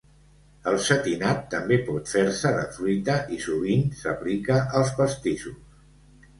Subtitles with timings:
[0.69, 5.81] El setinat també pot fer-se de fruita i sovint s'aplica als pastissos.